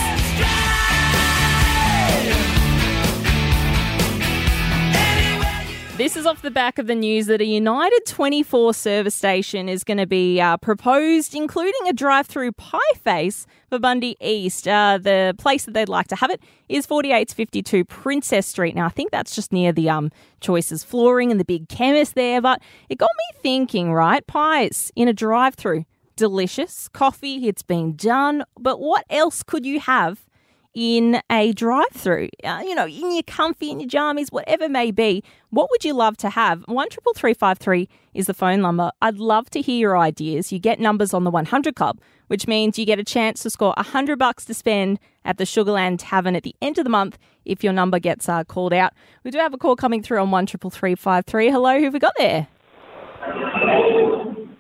This 5.97 6.17
is 6.17 6.27
off 6.27 6.43
the 6.43 6.51
back 6.51 6.81
of 6.81 6.89
the 6.89 6.97
news 6.97 7.27
that 7.27 7.41
a 7.41 7.45
United 7.45 8.07
24 8.07 8.75
service 8.75 9.15
station 9.15 9.69
is 9.69 9.85
going 9.85 9.99
to 9.99 10.07
be 10.07 10.41
uh, 10.41 10.57
proposed, 10.57 11.33
including 11.33 11.87
a 11.87 11.93
drive 11.93 12.27
through 12.27 12.53
pie 12.53 12.79
face 13.05 13.47
for 13.69 13.79
Bundy 13.79 14.17
East. 14.21 14.67
Uh, 14.67 14.99
the 15.01 15.37
place 15.39 15.67
that 15.67 15.75
they'd 15.75 15.89
like 15.89 16.09
to 16.09 16.17
have 16.17 16.31
it 16.31 16.41
is 16.69 16.87
4852 16.87 17.85
Princess 17.85 18.49
Street. 18.49 18.75
Now, 18.75 18.87
I 18.87 18.89
think 18.89 19.13
that's 19.13 19.37
just 19.37 19.53
near 19.53 19.71
the 19.71 19.91
um, 19.91 20.11
Choices 20.41 20.83
Flooring 20.83 21.31
and 21.31 21.39
the 21.39 21.45
big 21.45 21.69
chemist 21.69 22.17
there, 22.17 22.41
but 22.41 22.61
it 22.89 22.99
got 22.99 23.11
me 23.17 23.39
thinking, 23.43 23.93
right? 23.93 24.27
Pies 24.27 24.91
in 24.97 25.07
a 25.07 25.13
drive 25.13 25.55
through. 25.55 25.85
Delicious. 26.21 26.87
Coffee, 26.89 27.49
it's 27.49 27.63
been 27.63 27.97
done. 27.97 28.45
But 28.59 28.79
what 28.79 29.07
else 29.09 29.43
could 29.43 29.65
you 29.65 29.81
have 29.81 30.27
in 30.75 31.23
a 31.31 31.55
drive 31.55 31.89
through, 31.95 32.29
uh, 32.45 32.61
you 32.63 32.75
know, 32.75 32.87
in 32.87 33.15
your 33.15 33.23
comfy, 33.23 33.71
in 33.71 33.81
your 33.81 33.89
jammies, 33.89 34.31
whatever 34.31 34.69
may 34.69 34.91
be, 34.91 35.25
what 35.49 35.71
would 35.71 35.83
you 35.83 35.95
love 35.95 36.19
to 36.19 36.29
have? 36.29 36.63
One 36.67 36.91
triple 36.91 37.15
three 37.15 37.33
five 37.33 37.57
three 37.57 37.89
is 38.13 38.27
the 38.27 38.35
phone 38.35 38.61
number. 38.61 38.91
I'd 39.01 39.17
love 39.17 39.49
to 39.49 39.63
hear 39.63 39.79
your 39.79 39.97
ideas. 39.97 40.53
You 40.53 40.59
get 40.59 40.79
numbers 40.79 41.15
on 41.15 41.25
the 41.25 41.31
100 41.31 41.75
Club, 41.75 41.99
which 42.27 42.47
means 42.47 42.79
you 42.79 42.85
get 42.85 42.99
a 42.99 43.05
chance 43.05 43.43
to 43.45 43.49
score 43.49 43.73
100 43.79 44.19
bucks 44.19 44.45
to 44.45 44.53
spend 44.53 44.99
at 45.25 45.39
the 45.39 45.45
Sugarland 45.45 46.01
Tavern 46.01 46.37
at 46.37 46.43
the 46.43 46.55
end 46.61 46.77
of 46.77 46.85
the 46.85 46.91
month 46.91 47.17
if 47.47 47.65
your 47.65 47.73
number 47.73 47.99
gets 47.99 48.29
uh, 48.29 48.45
called 48.45 48.75
out. 48.75 48.93
We 49.25 49.31
do 49.31 49.39
have 49.39 49.55
a 49.55 49.59
call 49.59 49.75
coming 49.75 50.03
through 50.03 50.21
on 50.21 50.31
one 50.31 50.45
triple 50.45 50.69
three 50.69 50.97
five 50.97 51.25
three. 51.25 51.49
Hello, 51.49 51.79
who 51.79 51.85
have 51.85 51.95
we 51.95 51.99
got 51.99 52.13
there? 52.19 52.47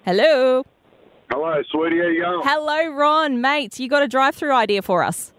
Hello. 0.07 0.65
Hello, 1.33 1.63
sweetie. 1.71 1.99
How 1.99 2.09
you 2.09 2.23
going? 2.23 2.41
Hello, 2.43 2.93
Ron, 2.93 3.41
mate. 3.41 3.79
You 3.79 3.89
got 3.89 4.03
a 4.03 4.09
drive 4.09 4.35
through 4.35 4.53
idea 4.53 4.83
for 4.83 5.05
us? 5.05 5.33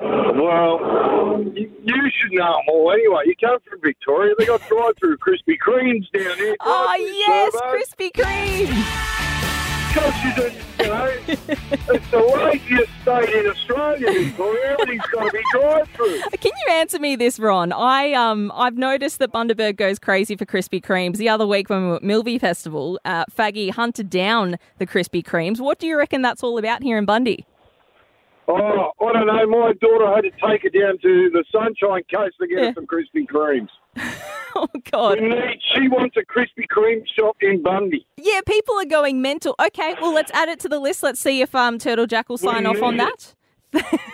Well, 0.00 1.42
you, 1.54 1.70
you 1.84 2.10
should 2.18 2.32
know 2.32 2.54
them 2.54 2.62
all 2.68 2.90
anyway. 2.90 3.24
You 3.26 3.34
come 3.38 3.58
from 3.68 3.80
Victoria. 3.82 4.34
They 4.38 4.46
got 4.46 4.66
drive-through 4.66 5.18
Krispy 5.18 5.58
Kremes 5.58 6.10
down 6.10 6.38
there. 6.38 6.56
Oh, 6.60 6.94
yes. 6.98 7.54
Krispy 7.54 8.10
Kreme. 8.12 8.68
Because 9.92 10.14
you 10.24 10.30
just, 10.36 10.56
you 10.56 10.75
know, 10.75 10.75
it's 11.48 12.10
the 12.10 12.18
laziest 12.18 12.90
state 13.02 13.28
in 13.34 13.46
Australia, 13.50 14.12
Victoria. 14.24 14.72
Everything's 14.72 15.06
got 15.12 15.24
to 15.24 15.30
be 15.32 15.42
drive-through. 15.52 16.20
Can 16.40 16.52
you 16.66 16.72
answer 16.74 16.98
me 16.98 17.16
this, 17.16 17.38
Ron? 17.38 17.72
I 17.72 18.12
um 18.12 18.52
I've 18.54 18.76
noticed 18.76 19.18
that 19.20 19.32
Bundaberg 19.32 19.76
goes 19.76 19.98
crazy 19.98 20.36
for 20.36 20.44
Krispy 20.46 20.82
Kremes. 20.82 21.16
The 21.16 21.28
other 21.28 21.46
week 21.46 21.68
when 21.70 21.82
we 21.82 21.88
were 21.88 21.96
at 21.96 22.02
Milbi 22.02 22.40
Festival, 22.40 22.98
uh, 23.04 23.24
Faggy 23.36 23.70
hunted 23.70 24.10
down 24.10 24.56
the 24.78 24.86
Krispy 24.86 25.22
Kremes. 25.24 25.60
What 25.60 25.78
do 25.78 25.86
you 25.86 25.96
reckon 25.98 26.22
that's 26.22 26.42
all 26.42 26.58
about 26.58 26.82
here 26.82 26.98
in 26.98 27.04
Bundy? 27.04 27.46
Oh, 28.48 28.54
I 29.00 29.12
don't 29.12 29.26
know. 29.26 29.46
My 29.48 29.72
daughter 29.80 30.06
had 30.14 30.22
to 30.22 30.30
take 30.30 30.62
her 30.62 30.68
down 30.70 30.98
to 31.02 31.30
the 31.32 31.44
Sunshine 31.50 32.02
Coast 32.12 32.36
to 32.40 32.46
get 32.46 32.58
Yeah. 32.58 32.66
her 32.68 32.74
some 32.74 32.86
Krispy 32.86 33.26
Kremes. 33.26 33.68
Oh 34.58 34.68
God. 34.90 35.20
We 35.20 35.28
need, 35.28 35.60
she 35.74 35.86
wants 35.88 36.16
a 36.16 36.20
Krispy 36.20 36.66
Kreme 36.74 37.04
shop 37.14 37.36
in 37.42 37.62
Bundy. 37.62 38.06
Yeah, 38.16 38.40
people 38.46 38.74
are 38.76 38.86
going 38.86 39.20
mental. 39.20 39.54
Okay, 39.60 39.94
well 40.00 40.14
let's 40.14 40.30
add 40.32 40.48
it 40.48 40.60
to 40.60 40.68
the 40.70 40.78
list. 40.78 41.02
Let's 41.02 41.20
see 41.20 41.42
if 41.42 41.54
um 41.54 41.78
Turtle 41.78 42.06
Jack 42.06 42.30
will 42.30 42.38
sign 42.38 42.64
off 42.64 42.80
on 42.80 42.96
need 42.96 43.00
that. 43.00 43.34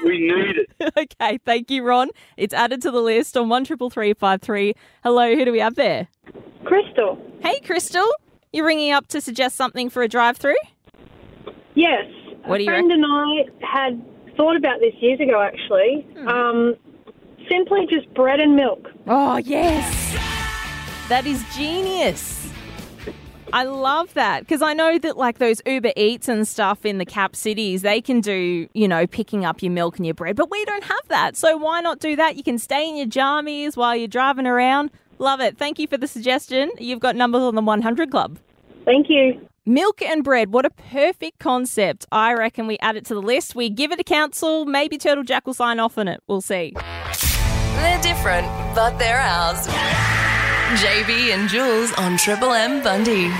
We 0.05 0.19
need 0.19 0.57
it. 0.57 0.93
okay, 0.99 1.39
thank 1.45 1.71
you, 1.71 1.85
Ron. 1.85 2.11
It's 2.37 2.53
added 2.53 2.83
to 2.83 2.91
the 2.91 3.01
list 3.01 3.37
on 3.37 3.51
one 3.51 3.65
triple 3.65 3.89
three 3.89 4.15
five 4.15 4.43
three. 4.43 4.75
Hello, 5.05 5.33
who 5.37 5.45
do 5.45 5.53
we 5.53 5.61
have 5.61 5.77
there? 5.77 6.09
Crystal. 6.65 7.25
Hey, 7.41 7.61
Crystal. 7.61 8.09
You're 8.53 8.67
ringing 8.67 8.93
up 8.93 9.07
to 9.09 9.21
suggest 9.21 9.57
something 9.57 9.89
for 9.89 10.03
a 10.03 10.09
drive-through? 10.09 10.57
Yes. 11.75 12.05
What 12.45 12.59
do 12.59 12.65
a 12.65 12.67
you 12.67 12.71
friend 12.71 12.93
and 12.93 13.05
I 13.07 13.45
had 13.67 14.03
thought 14.37 14.57
about 14.57 14.81
this 14.81 14.95
years 15.01 15.21
ago, 15.21 15.41
actually. 15.41 16.07
Hmm. 16.19 16.29
Um, 16.29 16.77
simply 17.49 17.87
just 17.89 18.13
bread 18.15 18.41
and 18.41 18.57
milk. 18.57 18.89
Oh, 19.07 19.37
yes. 19.37 20.13
That 21.09 21.27
is 21.27 21.45
genius. 21.55 22.51
I 23.53 23.65
love 23.65 24.15
that 24.15 24.41
because 24.41 24.63
I 24.63 24.73
know 24.73 24.99
that 24.99 25.19
like 25.19 25.37
those 25.37 25.61
Uber 25.67 25.93
Eats 25.95 26.27
and 26.27 26.49
stuff 26.49 26.87
in 26.87 26.97
the 26.97 27.05
cap 27.05 27.37
cities, 27.37 27.83
they 27.83 28.01
can 28.01 28.23
do, 28.23 28.67
you 28.73 28.89
know, 28.89 29.07
picking 29.07 29.45
up 29.45 29.63
your 29.63 29.73
milk 29.73 29.99
and 29.99 30.07
your 30.07 30.15
bread, 30.15 30.37
but 30.37 30.51
we 30.51 30.65
don't 30.65 30.85
have 30.85 31.09
that. 31.09 31.37
So 31.37 31.59
why 31.59 31.83
not 31.83 31.99
do 31.99 32.17
that? 32.17 32.37
You 32.37 32.43
can 32.43 32.59
stay 32.59 32.89
in 32.89 32.97
your 32.97 33.07
jammies 33.07 33.77
while 33.77 33.95
you're 33.95 34.09
driving 34.09 34.47
around. 34.47 34.91
Love 35.19 35.41
it. 35.41 35.59
Thank 35.59 35.79
you 35.79 35.87
for 35.87 35.99
the 35.99 36.09
suggestion. 36.09 36.71
You've 36.79 37.01
got 37.01 37.15
numbers 37.15 37.43
on 37.43 37.55
the 37.55 37.61
100 37.61 38.11
Club. 38.11 38.39
Thank 38.87 39.11
you. 39.11 39.47
Milk 39.67 40.01
and 40.03 40.25
bread, 40.25 40.53
what 40.53 40.65
a 40.65 40.71
perfect 40.71 41.39
concept. 41.39 42.07
I 42.11 42.33
reckon 42.33 42.67
we 42.67 42.79
add 42.79 42.97
it 42.97 43.05
to 43.07 43.15
the 43.15 43.23
list. 43.23 43.55
We 43.55 43.69
give 43.69 43.93
it 43.93 44.01
a 44.01 44.05
council. 44.05 44.65
Maybe 44.65 44.97
Turtle 44.99 45.23
Jack 45.25 45.47
will 45.47 45.55
sign 45.55 45.79
off 45.79 45.99
on 45.99 46.09
it. 46.09 46.21
We'll 46.27 46.41
see. 46.41 46.75
They're 47.77 48.03
different, 48.03 48.47
but 48.75 48.99
they're 48.99 49.19
ours. 49.19 49.67
JB 50.79 51.35
and 51.35 51.49
Jules 51.49 51.93
on 51.95 52.17
Triple 52.17 52.53
M 52.53 52.83
Bundy. 52.83 53.31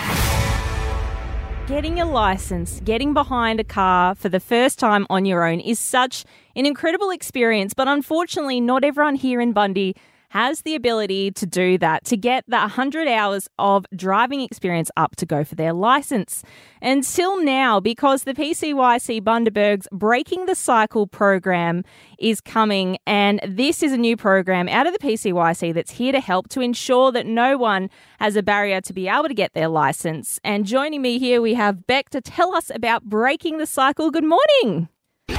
Getting 1.67 2.01
a 2.01 2.05
license, 2.05 2.81
getting 2.85 3.15
behind 3.15 3.61
a 3.61 3.65
car 3.65 4.15
for 4.15 4.29
the 4.29 4.41
first 4.41 4.79
time 4.79 5.07
on 5.09 5.25
your 5.25 5.47
own 5.47 5.61
is 5.61 5.79
such 5.79 6.25
an 6.57 6.67
incredible 6.67 7.11
experience, 7.11 7.73
but 7.73 7.89
unfortunately, 7.89 8.61
not 8.61 8.85
everyone 8.85 9.15
here 9.15 9.41
in 9.41 9.53
Bundy 9.53 9.95
has 10.33 10.63
the 10.63 10.75
ability 10.75 11.31
to 11.31 11.45
do 11.45 11.77
that, 11.77 12.07
to 12.07 12.17
get 12.17 12.43
the 12.49 12.57
100 12.57 13.07
hours 13.07 13.51
of 13.59 13.85
driving 13.95 14.41
experience 14.41 14.91
up 14.97 15.15
to 15.15 15.27
go 15.27 15.45
for 15.45 15.57
their 15.57 15.75
license. 15.75 16.43
Until 16.81 17.45
now, 17.45 17.81
because 17.81 18.25
the 18.25 18.33
PCYC 18.33 19.21
Bundaberg's 19.21 19.89
Breaking 19.93 20.47
the 20.47 20.55
Cycle 20.55 21.07
program 21.07 21.85
is 22.19 22.41
coming, 22.41 22.97
and 23.07 23.41
this 23.47 23.83
is 23.83 23.93
a 23.93 23.99
new 23.99 24.17
program 24.17 24.71
out 24.71 24.87
of 24.87 24.95
the 24.95 24.99
PCYC 24.99 25.75
that's 25.75 25.91
here 25.91 26.13
to 26.13 26.21
help 26.21 26.49
to 26.49 26.63
ensure 26.63 27.13
that 27.13 27.27
no 27.27 27.59
one 27.59 27.91
has 28.19 28.35
a 28.35 28.43
barrier 28.43 28.81
to 28.81 28.95
be 28.95 29.09
able 29.09 29.29
to 29.29 29.35
get 29.35 29.53
their 29.53 29.69
license. 29.69 30.41
And 30.43 30.65
joining 30.65 31.03
me 31.03 31.19
here, 31.19 31.43
we 31.43 31.53
have 31.55 31.87
Beck 31.87 32.09
to 32.09 32.23
tell 32.23 32.55
us 32.55 32.71
about 32.75 33.05
Breaking 33.05 33.59
the 33.59 33.67
Cycle. 33.67 34.11
Good 34.11 34.25
morning. 34.25 34.89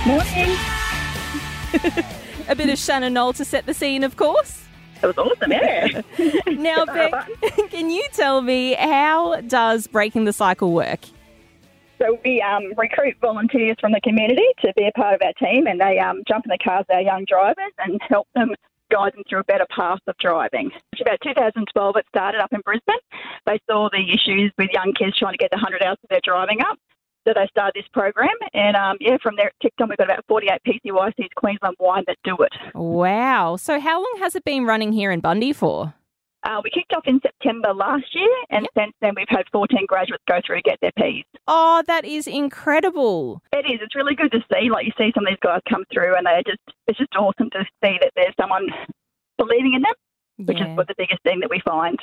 Morning. 0.06 0.56
A 2.48 2.56
bit 2.56 2.70
of 2.70 2.78
Shannon 2.78 3.14
Noll 3.14 3.34
to 3.34 3.44
set 3.44 3.66
the 3.66 3.74
scene, 3.74 4.04
of 4.04 4.18
course. 4.18 4.64
It 5.04 5.08
was 5.08 5.18
awesome, 5.18 5.52
yeah. 5.52 6.02
Now, 6.48 6.86
Beck, 6.94 7.28
can 7.72 7.90
you 7.90 8.08
tell 8.14 8.42
me 8.42 8.74
how 8.76 9.42
does 9.42 9.88
Breaking 9.88 10.24
the 10.26 10.34
Cycle 10.34 10.72
work? 10.72 11.02
so 12.00 12.18
we 12.26 12.42
um, 12.42 12.74
recruit 12.78 13.16
volunteers 13.22 13.78
from 13.80 13.94
the 13.94 14.02
community 14.02 14.46
to 14.60 14.74
be 14.76 14.86
a 14.88 14.92
part 14.92 15.16
of 15.16 15.22
our 15.22 15.32
team, 15.34 15.68
and 15.68 15.80
they 15.80 16.00
um, 16.00 16.22
jump 16.28 16.46
in 16.46 16.50
the 16.50 16.58
cars 16.58 16.86
of 16.90 16.96
our 16.96 17.02
young 17.02 17.24
drivers 17.26 17.72
and 17.78 18.00
help 18.10 18.28
them 18.36 18.54
guide 18.92 19.14
them 19.14 19.24
through 19.30 19.40
a 19.40 19.44
better 19.46 19.66
path 19.74 20.00
of 20.08 20.16
driving. 20.18 20.70
About 21.00 21.20
2012 21.24 21.96
it 21.96 22.06
started 22.10 22.42
up 22.42 22.52
in 22.52 22.62
Brisbane. 22.62 22.96
They 23.46 23.60
saw 23.70 23.90
the 23.90 24.04
issues 24.14 24.52
with 24.58 24.70
young 24.74 24.94
kids 24.94 25.18
trying 25.18 25.34
to 25.34 25.38
get 25.38 25.52
the 25.52 25.58
100 25.58 25.82
hours 25.82 25.98
of 26.04 26.10
their 26.10 26.20
driving 26.24 26.62
up. 26.62 26.78
So 27.26 27.32
they 27.34 27.48
started 27.50 27.74
this 27.76 27.88
program, 27.94 28.36
and 28.54 28.76
um, 28.76 28.98
yeah, 29.00 29.16
from 29.24 29.36
there 29.38 29.48
it 29.48 29.54
kicked 29.62 29.80
on. 29.82 29.88
We've 29.90 29.98
got 29.98 30.10
about 30.12 30.26
48 30.28 30.60
PCYCs 30.68 31.30
Queensland 31.38 31.76
wide 31.80 32.04
that 32.08 32.18
do 32.26 32.36
it. 32.40 32.52
Wow. 32.76 33.56
So, 33.56 33.80
how 33.80 33.98
long 34.00 34.16
has 34.20 34.36
it 34.36 34.44
been 34.44 34.66
running 34.66 34.92
here 34.92 35.10
in 35.12 35.22
Bundy 35.22 35.54
for? 35.54 35.94
Uh, 36.46 36.60
we 36.62 36.70
kicked 36.70 36.92
off 36.94 37.04
in 37.08 37.22
September 37.22 37.74
last 37.74 38.14
year, 38.14 38.28
and 38.50 38.68
since 38.78 38.92
then 39.00 39.14
we've 39.16 39.26
had 39.30 39.44
14 39.54 39.86
graduates 39.88 40.22
go 40.28 40.40
through 40.46 40.56
and 40.58 40.64
get 40.66 40.78
their 40.82 40.92
Ps. 40.98 41.26
Oh, 41.48 41.82
that 41.88 42.04
is 42.04 42.28
incredible. 42.28 43.42
It 43.54 43.66
is. 43.66 43.80
It's 43.82 43.96
really 43.96 44.16
good 44.16 44.32
to 44.34 44.40
see. 44.52 44.70
Like 44.70 44.86
you 44.86 44.92
see 44.98 45.12
some 45.16 45.26
of 45.26 45.32
these 45.32 45.40
guys 45.42 45.62
come 45.70 45.86
through, 45.94 46.16
and 46.18 46.26
they're 46.26 46.44
just. 46.44 46.60
It's 46.88 46.98
just 47.00 47.16
awesome 47.16 47.50
to 47.52 47.60
see 47.82 47.98
that 48.02 48.12
there's 48.18 48.34
someone 48.38 48.68
believing 49.38 49.74
in 49.76 49.82
them, 49.84 49.94
which 50.46 50.58
Yeah. 50.60 50.72
is 50.72 50.78
what 50.78 50.88
the 50.88 50.96
biggest 50.98 51.24
thing 51.24 51.40
that 51.40 51.50
we 51.50 51.62
find. 51.64 51.98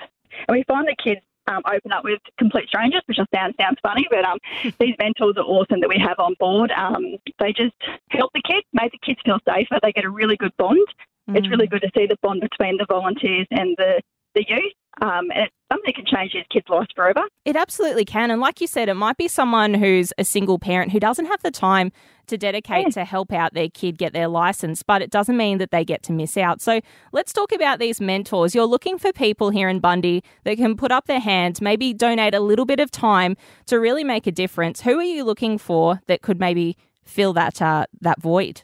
And 0.49 0.57
we 0.57 0.63
find 0.67 0.89
that 0.89 0.97
kids 1.03 1.21
um, 1.51 1.63
open 1.67 1.93
up 1.93 2.05
with 2.05 2.21
complete 2.39 2.69
strangers, 2.69 3.03
which 3.07 3.19
sounds 3.35 3.55
sounds 3.61 3.79
funny, 3.83 4.07
but 4.11 4.25
um, 4.25 4.39
these 4.79 4.95
mentors 4.99 5.35
are 5.37 5.45
awesome 5.45 5.81
that 5.81 5.89
we 5.89 5.99
have 5.99 6.19
on 6.19 6.35
board. 6.39 6.71
Um, 6.71 7.17
they 7.39 7.53
just 7.53 7.75
help 8.11 8.33
the 8.33 8.43
kids, 8.47 8.67
make 8.73 8.93
the 8.93 8.99
kids 9.05 9.21
feel 9.25 9.39
safer. 9.47 9.79
They 9.83 9.93
get 9.93 10.05
a 10.05 10.11
really 10.11 10.37
good 10.37 10.57
bond. 10.57 10.87
It's 11.33 11.49
really 11.49 11.69
good 11.69 11.83
to 11.83 11.91
see 11.97 12.07
the 12.07 12.17
bond 12.23 12.41
between 12.41 12.77
the 12.77 12.87
volunteers 12.89 13.47
and 13.53 13.77
the 13.77 14.01
the 14.35 14.45
youth. 14.49 14.73
Um, 15.01 15.31
and 15.35 15.45
it's 15.45 15.55
something 15.73 15.85
that 15.87 15.95
can 15.95 16.05
change 16.05 16.33
these 16.33 16.45
kids' 16.51 16.67
lives 16.69 16.89
forever. 16.95 17.23
It 17.45 17.57
absolutely 17.57 18.05
can. 18.05 18.31
And 18.31 18.41
like 18.41 18.61
you 18.61 18.67
said, 18.67 18.89
it 18.89 18.95
might 18.95 19.17
be 19.17 19.29
someone 19.29 19.73
who's 19.75 20.13
a 20.19 20.25
single 20.25 20.59
parent 20.59 20.93
who 20.93 21.01
doesn't 21.01 21.27
have 21.27 21.41
the 21.43 21.51
time 21.51 21.93
to 22.27 22.37
dedicate 22.37 22.83
Yeah. 22.87 22.91
to 22.91 23.05
help 23.05 23.33
out 23.33 23.55
their 23.55 23.69
kid 23.69 23.97
get 23.97 24.13
their 24.13 24.29
license, 24.29 24.83
but 24.83 25.01
it 25.01 25.11
doesn't 25.11 25.37
mean 25.37 25.59
that 25.59 25.71
they 25.71 25.85
get 25.85 26.03
to 26.05 26.13
miss 26.13 26.37
out. 26.37 26.61
So 26.61 26.81
let's 27.13 27.33
talk 27.33 27.53
about 27.53 27.79
these 27.79 28.01
mentors. 28.01 28.55
You're 28.55 28.67
looking 28.67 28.99
for 28.99 29.13
people 29.13 29.51
here 29.51 29.69
in 29.69 29.79
Bundy 29.81 30.23
that 30.45 30.57
can 30.57 30.77
put 30.77 30.93
up 30.93 31.07
their 31.07 31.21
hands, 31.21 31.61
maybe 31.61 31.95
donate 31.95 32.35
a 32.35 32.41
little 32.41 32.67
bit 32.67 32.81
of 32.81 32.91
time 32.91 33.37
to 33.67 33.79
really 33.81 34.05
make 34.05 34.27
a 34.27 34.33
difference. 34.33 34.83
Who 34.83 34.99
are 34.99 35.05
you 35.05 35.25
looking 35.25 35.57
for 35.57 36.01
that 36.09 36.21
could 36.23 36.39
maybe 36.39 36.77
fill 37.05 37.33
that 37.35 37.63
uh, 37.63 37.87
that 38.01 38.21
void? 38.21 38.61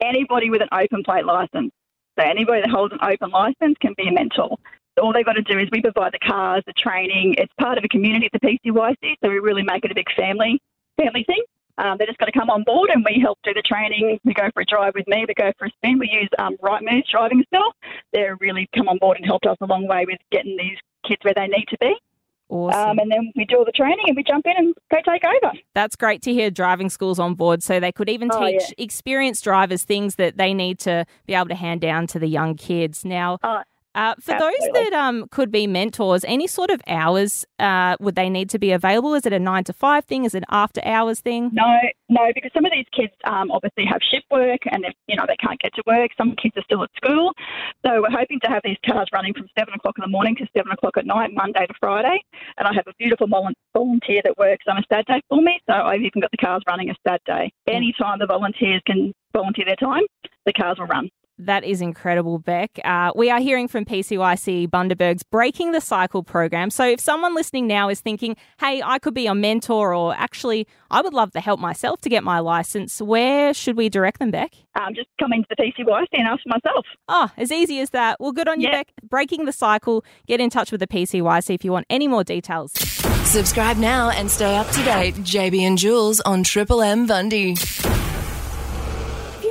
Anybody 0.00 0.50
with 0.50 0.62
an 0.62 0.68
open 0.72 1.02
plate 1.04 1.24
license. 1.26 1.72
So 2.18 2.24
anybody 2.26 2.60
that 2.60 2.70
holds 2.70 2.92
an 2.92 2.98
open 3.02 3.30
license 3.30 3.76
can 3.80 3.94
be 3.96 4.08
a 4.08 4.12
mentor. 4.12 4.56
All 5.00 5.12
they've 5.12 5.24
got 5.24 5.32
to 5.34 5.42
do 5.42 5.58
is 5.58 5.68
we 5.72 5.80
provide 5.82 6.12
the 6.12 6.18
cars, 6.18 6.62
the 6.66 6.72
training. 6.74 7.34
It's 7.38 7.52
part 7.60 7.78
of 7.78 7.84
a 7.84 7.88
community 7.88 8.28
at 8.32 8.40
the 8.40 8.46
PCYC, 8.46 9.16
so 9.22 9.28
we 9.30 9.38
really 9.38 9.62
make 9.62 9.84
it 9.84 9.90
a 9.90 9.94
big 9.94 10.06
family 10.16 10.60
family 10.96 11.24
thing. 11.26 11.42
Um, 11.78 11.96
they 11.98 12.04
just 12.04 12.18
got 12.18 12.26
to 12.26 12.32
come 12.32 12.50
on 12.50 12.62
board, 12.64 12.90
and 12.90 13.02
we 13.08 13.18
help 13.20 13.38
do 13.42 13.54
the 13.54 13.62
training. 13.62 14.18
We 14.24 14.34
go 14.34 14.50
for 14.52 14.60
a 14.60 14.66
drive 14.66 14.92
with 14.94 15.06
me. 15.08 15.24
We 15.26 15.32
go 15.34 15.50
for 15.58 15.64
a 15.66 15.70
spin. 15.70 15.98
We 15.98 16.10
use 16.12 16.28
um, 16.38 16.56
Right 16.60 16.82
Moves 16.82 17.08
driving 17.10 17.42
still. 17.46 17.72
They're 18.12 18.36
really 18.36 18.68
come 18.76 18.86
on 18.88 18.98
board 18.98 19.16
and 19.16 19.24
helped 19.24 19.46
us 19.46 19.56
a 19.62 19.66
long 19.66 19.86
way 19.88 20.04
with 20.06 20.18
getting 20.30 20.56
these 20.58 20.76
kids 21.08 21.20
where 21.22 21.32
they 21.34 21.46
need 21.46 21.64
to 21.70 21.78
be. 21.80 21.94
Awesome. 22.50 22.90
Um, 22.90 22.98
and 22.98 23.10
then 23.10 23.32
we 23.36 23.44
do 23.46 23.56
all 23.58 23.64
the 23.64 23.70
training, 23.72 24.04
and 24.08 24.16
we 24.16 24.24
jump 24.24 24.44
in 24.44 24.52
and 24.58 24.74
go 24.90 24.98
take 25.10 25.22
over. 25.24 25.54
That's 25.74 25.96
great 25.96 26.20
to 26.22 26.32
hear 26.34 26.50
driving 26.50 26.90
schools 26.90 27.18
on 27.20 27.34
board 27.34 27.62
so 27.62 27.78
they 27.80 27.92
could 27.92 28.10
even 28.10 28.28
Oh, 28.30 28.44
teach 28.44 28.60
yeah. 28.76 28.84
experienced 28.84 29.44
drivers 29.44 29.84
things 29.84 30.16
that 30.16 30.36
they 30.36 30.52
need 30.52 30.80
to 30.80 31.06
be 31.26 31.34
able 31.34 31.46
to 31.48 31.54
hand 31.54 31.80
down 31.80 32.08
to 32.08 32.18
the 32.18 32.26
young 32.26 32.56
kids. 32.56 33.04
Now, 33.04 33.38
Oh, 33.44 33.62
uh, 33.94 34.14
for 34.20 34.38
those 34.38 34.68
that 34.74 34.92
um, 34.92 35.26
could 35.30 35.50
be 35.50 35.66
mentors, 35.66 36.24
any 36.24 36.46
sort 36.46 36.70
of 36.70 36.80
hours 36.86 37.44
uh, 37.58 37.96
would 37.98 38.14
they 38.14 38.30
need 38.30 38.48
to 38.50 38.58
be 38.58 38.70
available? 38.70 39.14
Is 39.14 39.26
it 39.26 39.32
a 39.32 39.38
nine 39.38 39.64
to 39.64 39.72
five 39.72 40.04
thing? 40.04 40.24
Is 40.24 40.34
it 40.34 40.38
an 40.38 40.44
after 40.50 40.80
hours 40.84 41.20
thing? 41.20 41.50
No, 41.52 41.78
no, 42.08 42.30
because 42.34 42.52
some 42.54 42.64
of 42.64 42.72
these 42.72 42.86
kids 42.94 43.12
um, 43.24 43.50
obviously 43.50 43.84
have 43.86 44.00
shift 44.02 44.26
work 44.30 44.60
and 44.70 44.84
they, 44.84 44.94
you 45.08 45.16
know 45.16 45.24
they 45.26 45.36
can't 45.36 45.58
get 45.60 45.74
to 45.74 45.82
work. 45.86 46.10
Some 46.16 46.36
kids 46.40 46.56
are 46.56 46.62
still 46.62 46.84
at 46.84 46.90
school, 46.96 47.32
so 47.84 48.02
we're 48.02 48.16
hoping 48.16 48.38
to 48.44 48.48
have 48.48 48.62
these 48.64 48.78
cars 48.86 49.08
running 49.12 49.34
from 49.34 49.48
seven 49.58 49.74
o'clock 49.74 49.96
in 49.98 50.02
the 50.02 50.08
morning 50.08 50.36
to 50.36 50.46
seven 50.56 50.70
o'clock 50.70 50.96
at 50.96 51.06
night, 51.06 51.30
Monday 51.34 51.66
to 51.66 51.74
Friday. 51.80 52.22
And 52.58 52.68
I 52.68 52.72
have 52.74 52.86
a 52.86 52.94
beautiful 52.98 53.26
volunteer 53.26 54.20
that 54.24 54.38
works 54.38 54.66
on 54.68 54.78
a 54.78 54.82
Sad 54.90 55.06
day 55.06 55.22
for 55.28 55.40
me, 55.40 55.60
so 55.68 55.74
I've 55.74 56.00
even 56.00 56.20
got 56.20 56.30
the 56.32 56.36
cars 56.36 56.62
running 56.66 56.90
a 56.90 56.94
Saturday. 57.06 57.52
Anytime 57.68 58.18
the 58.18 58.26
volunteers 58.26 58.82
can 58.86 59.12
volunteer 59.32 59.64
their 59.64 59.76
time, 59.76 60.02
the 60.46 60.52
cars 60.52 60.78
will 60.78 60.86
run. 60.86 61.08
That 61.40 61.64
is 61.64 61.80
incredible, 61.80 62.38
Beck. 62.38 62.78
Uh, 62.84 63.12
we 63.16 63.30
are 63.30 63.40
hearing 63.40 63.66
from 63.66 63.86
PCYC 63.86 64.68
Bundaberg's 64.68 65.22
Breaking 65.22 65.72
the 65.72 65.80
Cycle 65.80 66.22
program. 66.22 66.68
So 66.68 66.86
if 66.86 67.00
someone 67.00 67.34
listening 67.34 67.66
now 67.66 67.88
is 67.88 68.00
thinking, 68.00 68.36
hey, 68.58 68.82
I 68.84 68.98
could 68.98 69.14
be 69.14 69.26
a 69.26 69.34
mentor, 69.34 69.94
or 69.94 70.14
actually, 70.14 70.66
I 70.90 71.00
would 71.00 71.14
love 71.14 71.32
to 71.32 71.40
help 71.40 71.58
myself 71.58 72.02
to 72.02 72.10
get 72.10 72.22
my 72.22 72.40
license, 72.40 73.00
where 73.00 73.54
should 73.54 73.78
we 73.78 73.88
direct 73.88 74.18
them, 74.18 74.30
Beck? 74.30 74.52
Um, 74.78 74.94
just 74.94 75.08
come 75.18 75.32
into 75.32 75.46
the 75.48 75.56
PCYC 75.56 76.08
and 76.12 76.28
ask 76.28 76.42
for 76.42 76.50
myself. 76.50 76.84
Oh, 77.08 77.30
as 77.38 77.50
easy 77.50 77.80
as 77.80 77.90
that. 77.90 78.20
Well, 78.20 78.32
good 78.32 78.46
on 78.48 78.60
you, 78.60 78.70
Beck. 78.70 78.92
Breaking 79.02 79.46
the 79.46 79.52
cycle. 79.52 80.04
Get 80.26 80.40
in 80.40 80.50
touch 80.50 80.70
with 80.70 80.80
the 80.80 80.86
PCYC 80.86 81.54
if 81.54 81.64
you 81.64 81.72
want 81.72 81.86
any 81.88 82.06
more 82.06 82.22
details. 82.22 82.72
Subscribe 83.24 83.78
now 83.78 84.10
and 84.10 84.30
stay 84.30 84.56
up 84.56 84.68
to 84.68 84.84
date. 84.84 85.14
JB 85.14 85.60
and 85.62 85.78
Jules 85.78 86.20
on 86.20 86.42
Triple 86.42 86.82
M 86.82 87.06
Bundy. 87.06 87.54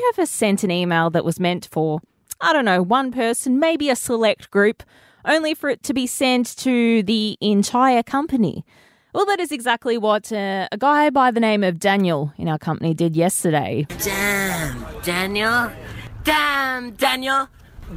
Ever 0.09 0.25
sent 0.25 0.63
an 0.63 0.71
email 0.71 1.11
that 1.11 1.23
was 1.23 1.39
meant 1.39 1.67
for, 1.71 1.99
I 2.41 2.51
don't 2.51 2.65
know, 2.65 2.81
one 2.81 3.11
person, 3.11 3.59
maybe 3.59 3.91
a 3.91 3.95
select 3.95 4.49
group, 4.49 4.81
only 5.23 5.53
for 5.53 5.69
it 5.69 5.83
to 5.83 5.93
be 5.93 6.07
sent 6.07 6.57
to 6.57 7.03
the 7.03 7.37
entire 7.41 8.01
company? 8.01 8.65
Well, 9.13 9.27
that 9.27 9.39
is 9.39 9.51
exactly 9.51 9.99
what 9.99 10.31
uh, 10.31 10.67
a 10.71 10.77
guy 10.79 11.11
by 11.11 11.29
the 11.29 11.39
name 11.39 11.63
of 11.63 11.77
Daniel 11.79 12.33
in 12.37 12.47
our 12.47 12.57
company 12.57 12.95
did 12.95 13.15
yesterday. 13.15 13.85
Damn, 13.99 14.83
Daniel. 15.03 15.71
Damn, 16.23 16.91
Daniel. 16.91 17.47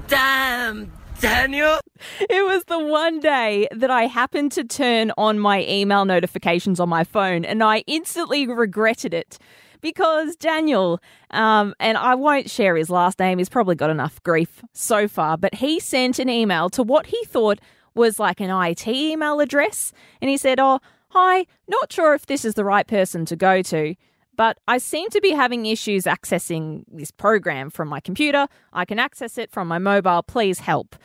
Damn, 0.09 0.92
Daniel. 1.19 1.78
It 2.21 2.45
was 2.45 2.64
the 2.64 2.78
one 2.78 3.21
day 3.21 3.69
that 3.73 3.90
I 3.90 4.07
happened 4.07 4.52
to 4.52 4.64
turn 4.64 5.12
on 5.16 5.38
my 5.38 5.64
email 5.66 6.04
notifications 6.04 6.78
on 6.78 6.90
my 6.90 7.04
phone 7.04 7.47
and 7.47 7.62
I 7.62 7.85
instantly 7.87 8.47
regretted 8.47 9.14
it 9.14 9.38
because 9.82 10.36
Daniel, 10.36 11.00
um, 11.30 11.74
and 11.78 11.98
I 11.98 12.14
won't 12.14 12.48
share 12.48 12.76
his 12.76 12.88
last 12.88 13.18
name, 13.18 13.38
he's 13.38 13.50
probably 13.50 13.74
got 13.74 13.90
enough 13.90 14.22
grief 14.22 14.62
so 14.72 15.06
far, 15.06 15.36
but 15.36 15.56
he 15.56 15.78
sent 15.78 16.18
an 16.18 16.30
email 16.30 16.70
to 16.70 16.82
what 16.82 17.06
he 17.06 17.22
thought 17.26 17.58
was 17.94 18.18
like 18.18 18.40
an 18.40 18.50
IT 18.50 18.86
email 18.88 19.40
address. 19.40 19.92
And 20.22 20.30
he 20.30 20.38
said, 20.38 20.58
Oh, 20.58 20.80
hi, 21.10 21.46
not 21.68 21.92
sure 21.92 22.14
if 22.14 22.24
this 22.24 22.44
is 22.44 22.54
the 22.54 22.64
right 22.64 22.86
person 22.86 23.26
to 23.26 23.36
go 23.36 23.60
to. 23.62 23.94
But 24.34 24.58
I 24.66 24.78
seem 24.78 25.10
to 25.10 25.20
be 25.20 25.32
having 25.32 25.66
issues 25.66 26.04
accessing 26.04 26.84
this 26.90 27.10
program 27.10 27.68
from 27.68 27.88
my 27.88 28.00
computer. 28.00 28.48
I 28.72 28.86
can 28.86 28.98
access 28.98 29.36
it 29.36 29.50
from 29.50 29.68
my 29.68 29.78
mobile. 29.78 30.22
Please 30.22 30.60
help. 30.60 30.96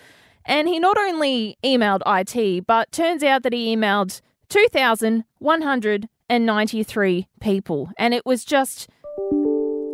And 0.45 0.69
he 0.69 0.79
not 0.79 0.97
only 0.97 1.57
emailed 1.61 2.01
IT, 2.05 2.65
but 2.65 2.91
turns 2.93 3.21
out 3.23 3.43
that 3.43 3.51
he 3.51 3.75
emailed 3.75 4.21
2,193 6.29 7.27
people. 7.39 7.89
And 7.97 8.13
it 8.13 8.25
was 8.25 8.43
just 8.43 8.89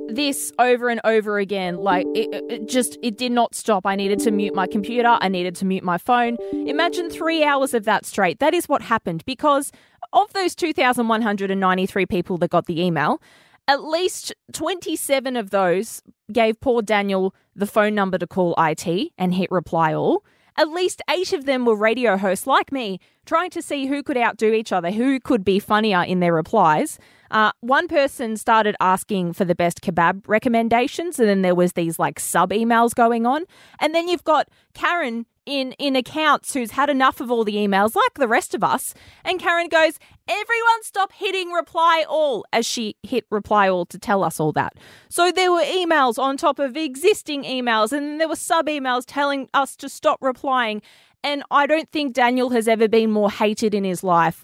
this 0.09 0.51
over 0.59 0.89
and 0.89 1.01
over 1.03 1.37
again. 1.39 1.77
Like, 1.77 2.05
it- 2.13 2.29
it 2.49 2.67
just, 2.67 2.97
it 3.01 3.17
did 3.17 3.31
not 3.31 3.55
stop. 3.55 3.85
I 3.85 3.95
needed 3.95 4.19
to 4.19 4.31
mute 4.31 4.53
my 4.53 4.67
computer. 4.67 5.17
I 5.21 5.27
needed 5.27 5.55
to 5.57 5.65
mute 5.65 5.83
my 5.83 5.97
phone. 5.97 6.37
Imagine 6.51 7.09
three 7.09 7.43
hours 7.43 7.73
of 7.73 7.85
that 7.85 8.05
straight. 8.05 8.39
That 8.39 8.53
is 8.53 8.69
what 8.69 8.81
happened 8.83 9.23
because 9.25 9.71
of 10.11 10.31
those 10.33 10.53
2,193 10.55 12.05
people 12.05 12.37
that 12.37 12.49
got 12.51 12.65
the 12.67 12.81
email, 12.81 13.21
at 13.67 13.83
least 13.83 14.33
27 14.51 15.35
of 15.35 15.49
those 15.49 16.01
gave 16.31 16.59
poor 16.59 16.81
Daniel 16.81 17.33
the 17.55 17.65
phone 17.65 17.95
number 17.95 18.17
to 18.17 18.27
call 18.27 18.53
IT 18.57 19.11
and 19.17 19.33
hit 19.33 19.49
reply 19.51 19.93
all. 19.93 20.23
At 20.57 20.69
least 20.69 21.01
eight 21.10 21.33
of 21.33 21.45
them 21.45 21.65
were 21.65 21.75
radio 21.75 22.17
hosts 22.17 22.48
like 22.48 22.72
me, 22.72 23.00
trying 23.25 23.50
to 23.51 23.62
see 23.62 23.88
who 23.88 24.03
could 24.03 24.17
outdo 24.17 24.53
each 24.53 24.72
other, 24.72 24.91
who 24.91 25.19
could 25.19 25.43
be 25.43 25.60
funnier 25.60 26.03
in 26.03 26.19
their 26.19 26.33
replies. 26.33 27.00
Uh, 27.31 27.51
one 27.62 27.88
person 27.88 28.38
started 28.38 28.75
asking 28.79 29.33
for 29.33 29.45
the 29.45 29.55
best 29.55 29.81
kebab 29.81 30.24
recommendations, 30.27 31.19
and 31.19 31.27
then 31.27 31.41
there 31.41 31.55
was 31.55 31.74
these 31.74 31.98
like 31.98 32.19
sub 32.19 32.51
emails 32.51 32.93
going 32.93 33.25
on. 33.25 33.45
And 33.79 33.95
then 33.95 34.07
you've 34.07 34.24
got 34.24 34.48
Karen 34.75 35.25
in 35.45 35.73
in 35.73 35.95
accounts 35.95 36.53
who's 36.53 36.71
had 36.71 36.89
enough 36.89 37.19
of 37.19 37.31
all 37.31 37.43
the 37.43 37.55
emails, 37.55 37.95
like 37.95 38.13
the 38.15 38.27
rest 38.27 38.53
of 38.53 38.63
us. 38.63 38.93
And 39.23 39.39
Karen 39.39 39.67
goes, 39.67 40.00
"Everyone, 40.27 40.83
stop 40.83 41.12
hitting 41.13 41.51
reply 41.51 42.05
all!" 42.07 42.45
As 42.53 42.65
she 42.65 42.95
hit 43.03 43.25
reply 43.29 43.69
all 43.69 43.85
to 43.88 44.00
tell 44.00 44.23
us 44.23 44.39
all 44.39 44.51
that. 44.53 44.73
So 45.09 45.31
there 45.31 45.51
were 45.51 45.63
emails 45.63 46.17
on 46.17 46.38
top 46.38 46.59
of 46.59 46.77
existing 46.77 47.43
emails, 47.43 47.91
and 47.91 48.19
there 48.19 48.27
were 48.27 48.35
sub 48.35 48.67
emails 48.67 49.03
telling 49.05 49.50
us 49.53 49.75
to 49.77 49.89
stop 49.89 50.19
replying. 50.21 50.81
And 51.23 51.43
I 51.50 51.67
don't 51.67 51.89
think 51.89 52.13
Daniel 52.13 52.50
has 52.50 52.67
ever 52.67 52.88
been 52.88 53.12
more 53.12 53.31
hated 53.31 53.73
in 53.73 53.85
his 53.85 54.03
life. 54.03 54.43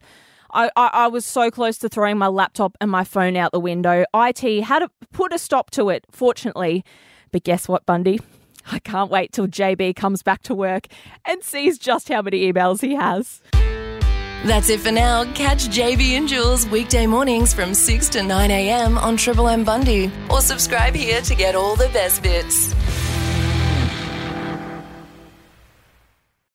I, 0.51 0.71
I, 0.75 0.89
I 0.93 1.07
was 1.07 1.25
so 1.25 1.51
close 1.51 1.77
to 1.79 1.89
throwing 1.89 2.17
my 2.17 2.27
laptop 2.27 2.75
and 2.81 2.89
my 2.89 3.03
phone 3.03 3.35
out 3.35 3.51
the 3.51 3.59
window. 3.59 4.05
IT 4.13 4.63
had 4.63 4.79
to 4.79 4.89
put 5.11 5.33
a 5.33 5.37
stop 5.37 5.69
to 5.71 5.89
it, 5.89 6.05
fortunately. 6.09 6.83
But 7.31 7.43
guess 7.43 7.67
what, 7.67 7.85
Bundy? 7.85 8.19
I 8.71 8.79
can't 8.79 9.09
wait 9.09 9.31
till 9.31 9.47
JB 9.47 9.95
comes 9.95 10.23
back 10.23 10.43
to 10.43 10.55
work 10.55 10.87
and 11.25 11.43
sees 11.43 11.77
just 11.77 12.09
how 12.09 12.21
many 12.21 12.51
emails 12.51 12.81
he 12.81 12.95
has. 12.95 13.41
That's 14.45 14.69
it 14.69 14.79
for 14.79 14.91
now. 14.91 15.25
Catch 15.33 15.67
JB 15.67 16.11
and 16.11 16.27
Jules 16.27 16.65
weekday 16.67 17.05
mornings 17.05 17.53
from 17.53 17.73
6 17.73 18.09
to 18.09 18.23
9 18.23 18.51
a.m. 18.51 18.97
on 18.97 19.17
Triple 19.17 19.49
M 19.49 19.63
Bundy 19.65 20.11
or 20.29 20.39
subscribe 20.41 20.95
here 20.95 21.21
to 21.21 21.35
get 21.35 21.55
all 21.55 21.75
the 21.75 21.89
best 21.89 22.23
bits. 22.23 22.73